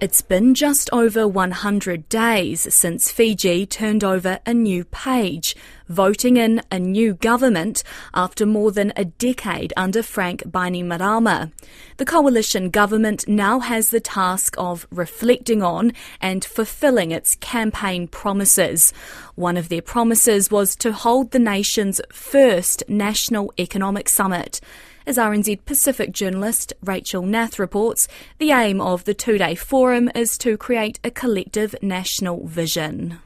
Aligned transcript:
It's 0.00 0.22
been 0.22 0.54
just 0.54 0.88
over 0.92 1.26
100 1.26 2.08
days 2.08 2.72
since 2.72 3.10
Fiji 3.10 3.66
turned 3.66 4.04
over 4.04 4.38
a 4.46 4.54
new 4.54 4.84
page, 4.84 5.56
voting 5.88 6.36
in 6.36 6.62
a 6.70 6.78
new 6.78 7.14
government 7.14 7.82
after 8.14 8.46
more 8.46 8.70
than 8.70 8.92
a 8.94 9.06
decade 9.06 9.72
under 9.76 10.04
Frank 10.04 10.44
Bainimarama. 10.44 11.50
The 11.96 12.04
coalition 12.04 12.70
government 12.70 13.26
now 13.26 13.58
has 13.58 13.90
the 13.90 13.98
task 13.98 14.54
of 14.56 14.86
reflecting 14.92 15.64
on 15.64 15.92
and 16.20 16.44
fulfilling 16.44 17.10
its 17.10 17.34
campaign 17.34 18.06
promises. 18.06 18.92
One 19.34 19.56
of 19.56 19.68
their 19.68 19.82
promises 19.82 20.48
was 20.48 20.76
to 20.76 20.92
hold 20.92 21.32
the 21.32 21.40
nation's 21.40 22.00
first 22.12 22.84
National 22.88 23.52
Economic 23.58 24.08
Summit. 24.08 24.60
As 25.08 25.16
RNZ 25.16 25.64
Pacific 25.64 26.12
journalist 26.12 26.74
Rachel 26.84 27.22
Nath 27.22 27.58
reports, 27.58 28.08
the 28.36 28.50
aim 28.50 28.78
of 28.78 29.04
the 29.04 29.14
two 29.14 29.38
day 29.38 29.54
forum 29.54 30.10
is 30.14 30.36
to 30.36 30.58
create 30.58 31.00
a 31.02 31.10
collective 31.10 31.74
national 31.80 32.46
vision. 32.46 33.18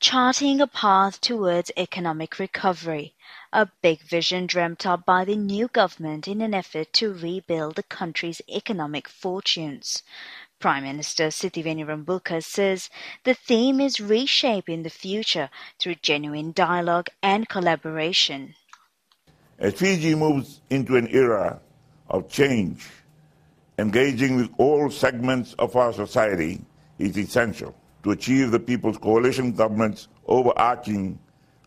Charting 0.00 0.60
a 0.60 0.66
path 0.66 1.20
towards 1.20 1.70
economic 1.76 2.40
recovery, 2.40 3.14
a 3.52 3.68
big 3.80 4.00
vision 4.00 4.46
dreamt 4.46 4.84
up 4.84 5.06
by 5.06 5.24
the 5.24 5.36
new 5.36 5.68
government 5.68 6.26
in 6.26 6.40
an 6.40 6.52
effort 6.52 6.92
to 6.94 7.14
rebuild 7.14 7.76
the 7.76 7.84
country's 7.84 8.42
economic 8.48 9.08
fortunes. 9.08 10.02
Prime 10.58 10.82
Minister 10.82 11.28
Sitiveni 11.28 11.86
Rabuka 11.86 12.42
says 12.42 12.90
the 13.22 13.34
theme 13.34 13.80
is 13.80 14.00
reshaping 14.00 14.82
the 14.82 14.90
future 14.90 15.48
through 15.78 15.94
genuine 16.02 16.50
dialogue 16.50 17.06
and 17.22 17.48
collaboration. 17.48 18.56
As 19.60 19.74
Fiji 19.74 20.14
moves 20.14 20.62
into 20.70 20.96
an 20.96 21.06
era 21.08 21.60
of 22.08 22.30
change, 22.30 22.88
engaging 23.78 24.36
with 24.36 24.48
all 24.56 24.90
segments 24.90 25.52
of 25.58 25.76
our 25.76 25.92
society 25.92 26.64
is 26.98 27.18
essential 27.18 27.74
to 28.02 28.12
achieve 28.12 28.52
the 28.52 28.58
People's 28.58 28.96
Coalition 28.96 29.52
government's 29.52 30.08
overarching 30.26 31.18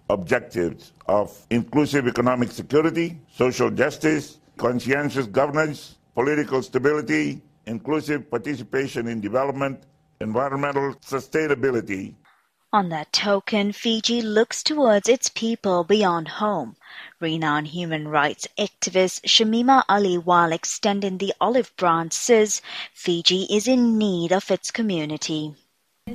objectives 0.10 0.94
of 1.08 1.46
inclusive 1.52 2.08
economic 2.08 2.50
security, 2.50 3.22
social 3.32 3.70
justice, 3.70 4.40
conscientious 4.58 5.28
governance, 5.28 5.98
political 6.16 6.64
stability, 6.64 7.44
inclusive 7.68 8.28
participation 8.30 9.08
in 9.08 9.22
development, 9.22 9.84
environmental 10.20 10.96
sustainability, 10.96 12.16
on 12.74 12.90
that 12.90 13.14
token, 13.14 13.72
Fiji 13.72 14.22
looks 14.22 14.64
towards 14.64 15.08
its 15.08 15.30
people 15.30 15.84
beyond 15.84 16.28
home. 16.28 16.76
Renowned 17.20 17.68
human 17.68 18.08
rights 18.08 18.48
activist 18.58 19.22
Shamima 19.22 19.84
Ali, 19.88 20.18
while 20.18 20.52
extending 20.52 21.20
the 21.20 21.34
olive 21.40 21.72
branch, 21.78 22.14
says 22.14 22.62
Fiji 22.92 23.44
is 23.44 23.68
in 23.68 24.00
need 24.00 24.34
of 24.34 24.50
its 24.50 24.72
community. 24.72 25.56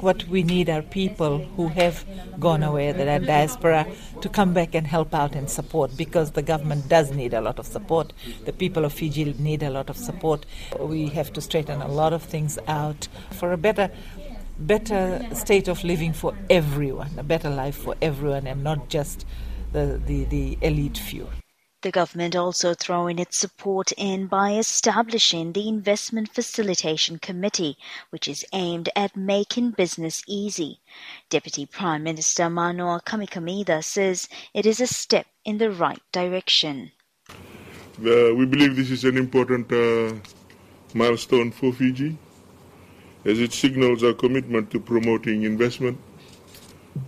What 0.00 0.28
we 0.28 0.42
need 0.42 0.68
are 0.68 0.82
people 0.82 1.38
who 1.56 1.68
have 1.68 2.04
gone 2.38 2.62
away, 2.62 2.92
that 2.92 3.08
are 3.08 3.24
diaspora, 3.24 3.86
to 4.20 4.28
come 4.28 4.52
back 4.52 4.74
and 4.74 4.86
help 4.86 5.14
out 5.14 5.34
and 5.34 5.48
support 5.48 5.96
because 5.96 6.32
the 6.32 6.42
government 6.42 6.90
does 6.90 7.10
need 7.10 7.32
a 7.32 7.40
lot 7.40 7.58
of 7.58 7.66
support. 7.66 8.12
The 8.44 8.52
people 8.52 8.84
of 8.84 8.92
Fiji 8.92 9.34
need 9.38 9.62
a 9.62 9.70
lot 9.70 9.88
of 9.88 9.96
support. 9.96 10.44
We 10.78 11.06
have 11.08 11.32
to 11.32 11.40
straighten 11.40 11.80
a 11.80 11.88
lot 11.88 12.12
of 12.12 12.22
things 12.22 12.58
out 12.68 13.08
for 13.30 13.50
a 13.50 13.56
better 13.56 13.90
better 14.58 15.26
state 15.34 15.68
of 15.68 15.84
living 15.84 16.12
for 16.12 16.34
everyone, 16.50 17.10
a 17.16 17.22
better 17.22 17.50
life 17.50 17.76
for 17.76 17.94
everyone, 18.02 18.46
and 18.46 18.62
not 18.64 18.88
just 18.88 19.24
the, 19.72 20.00
the, 20.06 20.24
the 20.24 20.58
elite 20.60 20.98
few. 20.98 21.28
The 21.80 21.92
government 21.92 22.34
also 22.34 22.74
throwing 22.74 23.20
its 23.20 23.38
support 23.38 23.92
in 23.92 24.26
by 24.26 24.54
establishing 24.54 25.52
the 25.52 25.68
Investment 25.68 26.34
Facilitation 26.34 27.20
Committee, 27.20 27.76
which 28.10 28.26
is 28.26 28.44
aimed 28.52 28.88
at 28.96 29.16
making 29.16 29.70
business 29.72 30.24
easy. 30.26 30.80
Deputy 31.30 31.66
Prime 31.66 32.02
Minister 32.02 32.50
Manoa 32.50 33.00
Kamikamica 33.06 33.84
says 33.84 34.28
it 34.54 34.66
is 34.66 34.80
a 34.80 34.88
step 34.88 35.26
in 35.44 35.58
the 35.58 35.70
right 35.70 36.02
direction. 36.10 36.90
Uh, 37.30 38.34
we 38.34 38.44
believe 38.44 38.74
this 38.74 38.90
is 38.90 39.04
an 39.04 39.16
important 39.16 39.70
uh, 39.70 40.14
milestone 40.94 41.52
for 41.52 41.72
Fiji 41.72 42.18
as 43.24 43.40
it 43.40 43.52
signals 43.52 44.02
our 44.02 44.12
commitment 44.12 44.70
to 44.70 44.80
promoting 44.80 45.42
investment 45.42 45.98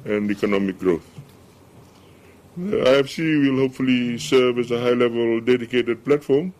and 0.05 0.31
economic 0.31 0.79
growth. 0.79 1.07
The 2.57 2.77
IFC 2.77 3.49
will 3.49 3.61
hopefully 3.61 4.19
serve 4.19 4.59
as 4.59 4.71
a 4.71 4.81
high 4.81 4.93
level 4.93 5.41
dedicated 5.41 6.05
platform 6.05 6.53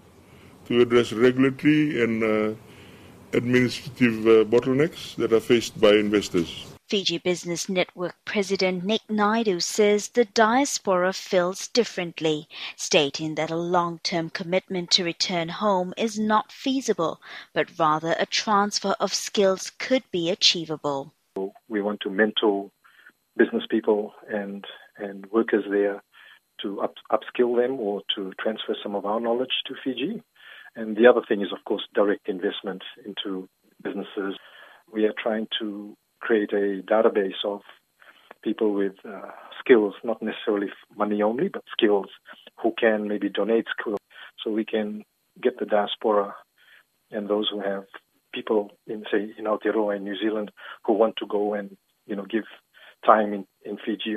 to 0.67 0.81
address 0.81 1.13
regulatory 1.13 2.03
and 2.03 2.23
uh, 2.23 2.55
administrative 3.33 4.27
uh, 4.27 4.45
bottlenecks 4.45 5.17
that 5.17 5.33
are 5.33 5.41
faced 5.41 5.81
by 5.81 5.91
investors. 5.91 6.67
Fiji 6.91 7.19
Business 7.19 7.69
Network 7.69 8.17
President 8.25 8.83
Nick 8.83 9.03
Naidu 9.09 9.61
says 9.61 10.09
the 10.09 10.25
diaspora 10.25 11.13
feels 11.13 11.69
differently, 11.69 12.49
stating 12.75 13.37
that 13.37 13.53
a 13.53 13.57
long-term 13.57 14.31
commitment 14.31 14.91
to 14.91 15.05
return 15.05 15.51
home 15.51 15.95
is 15.97 16.19
not 16.19 16.51
feasible, 16.51 17.21
but 17.55 17.79
rather 17.79 18.17
a 18.19 18.27
transfer 18.27 18.97
of 18.99 19.15
skills 19.15 19.71
could 19.79 20.03
be 20.11 20.31
achievable. 20.31 21.15
We 21.69 21.81
want 21.81 22.01
to 22.01 22.11
mentor 22.11 22.73
business 23.37 23.63
people 23.71 24.13
and, 24.29 24.65
and 24.97 25.27
workers 25.27 25.67
there 25.71 26.03
to 26.63 26.81
up, 26.81 26.95
upskill 27.13 27.55
them 27.57 27.79
or 27.79 28.03
to 28.17 28.33
transfer 28.41 28.75
some 28.83 28.97
of 28.97 29.07
our 29.07 29.21
knowledge 29.21 29.63
to 29.67 29.77
Fiji. 29.85 30.25
And 30.75 30.97
the 30.97 31.07
other 31.07 31.23
thing 31.29 31.41
is, 31.41 31.53
of 31.53 31.65
course, 31.65 31.87
direct 31.95 32.29
investment 32.29 32.83
into 33.07 33.49
businesses. 33.81 34.37
We 34.93 35.05
are 35.05 35.15
trying 35.23 35.47
to 35.61 35.97
create 36.31 36.53
a 36.53 36.81
database 36.83 37.45
of 37.45 37.61
people 38.45 38.73
with 38.73 38.93
uh, 39.05 39.33
skills, 39.59 39.95
not 40.05 40.23
necessarily 40.23 40.69
money 40.97 41.23
only, 41.23 41.49
but 41.49 41.65
skills 41.73 42.07
who 42.63 42.73
can 42.79 43.09
maybe 43.09 43.29
donate 43.29 43.67
skills 43.77 43.99
so 44.39 44.49
we 44.49 44.65
can 44.65 45.03
get 45.43 45.59
the 45.59 45.67
diaspora 45.67 46.33
and 47.11 47.29
those 47.29 47.49
who 47.51 47.61
have 47.61 47.83
people 48.33 48.71
in, 48.87 49.03
say, 49.11 49.35
in 49.37 49.47
Aotearoa 49.47 49.97
in 49.97 50.05
New 50.05 50.17
Zealand 50.23 50.53
who 50.85 50.93
want 50.93 51.17
to 51.17 51.27
go 51.27 51.55
and, 51.55 51.77
you 52.07 52.15
know, 52.15 52.27
give 52.31 52.45
time 53.05 53.33
in, 53.33 53.45
in 53.65 53.77
Fiji 53.85 54.17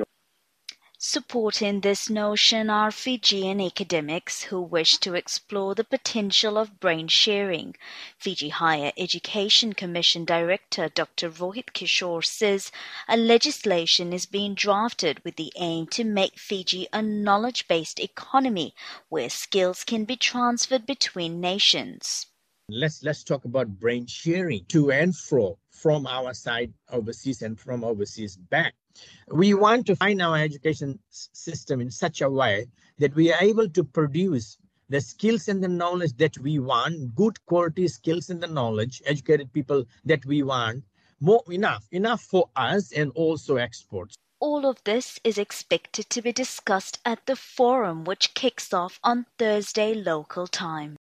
Supporting 1.06 1.82
this 1.82 2.08
notion 2.08 2.70
are 2.70 2.90
Fijian 2.90 3.60
academics 3.60 4.44
who 4.44 4.62
wish 4.62 4.96
to 5.00 5.12
explore 5.12 5.74
the 5.74 5.84
potential 5.84 6.56
of 6.56 6.80
brain 6.80 7.08
sharing. 7.08 7.76
Fiji 8.16 8.48
Higher 8.48 8.90
Education 8.96 9.74
Commission 9.74 10.24
Director 10.24 10.88
Dr. 10.88 11.28
Rohit 11.28 11.74
Kishore 11.74 12.24
says 12.24 12.72
a 13.06 13.18
legislation 13.18 14.14
is 14.14 14.24
being 14.24 14.54
drafted 14.54 15.22
with 15.24 15.36
the 15.36 15.52
aim 15.56 15.88
to 15.88 16.04
make 16.04 16.38
Fiji 16.38 16.88
a 16.90 17.02
knowledge 17.02 17.68
based 17.68 18.00
economy 18.00 18.74
where 19.10 19.28
skills 19.28 19.84
can 19.84 20.06
be 20.06 20.16
transferred 20.16 20.86
between 20.86 21.38
nations. 21.38 22.28
Let's 22.68 23.02
let's 23.02 23.24
talk 23.24 23.44
about 23.44 23.68
brain 23.80 24.06
sharing 24.06 24.64
to 24.66 24.90
and 24.90 25.14
fro 25.14 25.58
from 25.70 26.06
our 26.06 26.32
side 26.34 26.72
overseas 26.90 27.42
and 27.42 27.60
from 27.60 27.84
overseas 27.84 28.36
back 28.36 28.74
we 29.32 29.54
want 29.54 29.86
to 29.86 29.96
find 29.96 30.22
our 30.22 30.36
education 30.36 30.98
system 31.10 31.80
in 31.80 31.90
such 31.90 32.20
a 32.20 32.30
way 32.30 32.66
that 32.98 33.14
we 33.14 33.32
are 33.32 33.42
able 33.42 33.68
to 33.68 33.82
produce 33.82 34.56
the 34.88 35.00
skills 35.00 35.48
and 35.48 35.64
the 35.64 35.68
knowledge 35.68 36.16
that 36.18 36.38
we 36.38 36.58
want, 36.58 37.14
good 37.14 37.44
quality 37.46 37.88
skills 37.88 38.30
and 38.30 38.40
the 38.40 38.46
knowledge, 38.46 39.02
educated 39.06 39.52
people 39.52 39.84
that 40.04 40.24
we 40.26 40.42
want, 40.42 40.84
more 41.20 41.42
enough, 41.50 41.86
enough 41.90 42.20
for 42.20 42.48
us 42.54 42.92
and 42.92 43.10
also 43.14 43.56
exports. 43.56 44.14
All 44.40 44.66
of 44.66 44.84
this 44.84 45.18
is 45.24 45.38
expected 45.38 46.10
to 46.10 46.22
be 46.22 46.32
discussed 46.32 47.00
at 47.04 47.24
the 47.26 47.36
forum, 47.36 48.04
which 48.04 48.34
kicks 48.34 48.72
off 48.74 49.00
on 49.02 49.26
Thursday 49.38 49.94
local 49.94 50.46
time. 50.46 50.96